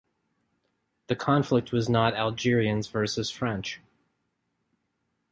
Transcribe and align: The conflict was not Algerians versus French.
The 1.09 1.15
conflict 1.15 1.71
was 1.71 1.87
not 1.87 2.15
Algerians 2.15 2.87
versus 2.87 3.29
French. 3.29 3.81